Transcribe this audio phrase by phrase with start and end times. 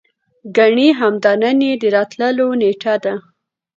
[0.55, 3.13] ګني همدا نن يې د راتللو نېټه ده.